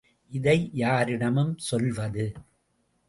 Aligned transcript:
இதை 0.31 0.69
யாரிடம் 0.73 1.57
சொல்வது? 1.59 2.25